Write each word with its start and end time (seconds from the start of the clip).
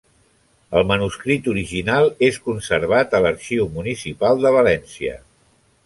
El 0.79 0.87
manuscrit 0.91 1.49
original 1.53 2.09
és 2.29 2.41
conservat 2.47 3.15
a 3.19 3.23
l'Arxiu 3.27 3.71
Municipal 3.79 4.43
de 4.47 4.55
València. 4.61 5.17